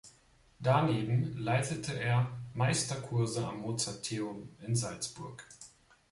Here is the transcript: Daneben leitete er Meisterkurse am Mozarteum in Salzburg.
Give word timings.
Daneben 0.57 1.37
leitete 1.37 1.93
er 1.93 2.27
Meisterkurse 2.55 3.47
am 3.47 3.61
Mozarteum 3.61 4.49
in 4.65 4.75
Salzburg. 4.75 5.45